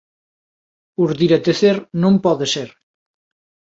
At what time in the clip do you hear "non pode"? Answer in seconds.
2.01-2.45